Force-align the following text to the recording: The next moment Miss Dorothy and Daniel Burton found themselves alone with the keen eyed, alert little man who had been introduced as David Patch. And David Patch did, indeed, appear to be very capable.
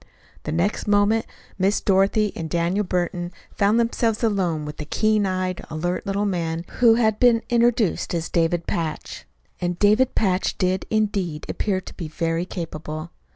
The 0.45 0.51
next 0.51 0.87
moment 0.87 1.27
Miss 1.59 1.79
Dorothy 1.79 2.33
and 2.35 2.49
Daniel 2.49 2.83
Burton 2.83 3.31
found 3.55 3.79
themselves 3.79 4.23
alone 4.23 4.65
with 4.65 4.77
the 4.77 4.85
keen 4.85 5.27
eyed, 5.27 5.63
alert 5.69 6.07
little 6.07 6.25
man 6.25 6.65
who 6.79 6.95
had 6.95 7.19
been 7.19 7.43
introduced 7.51 8.15
as 8.15 8.27
David 8.27 8.65
Patch. 8.65 9.25
And 9.59 9.77
David 9.77 10.15
Patch 10.15 10.57
did, 10.57 10.87
indeed, 10.89 11.45
appear 11.47 11.81
to 11.81 11.93
be 11.93 12.07
very 12.07 12.45
capable. 12.47 13.11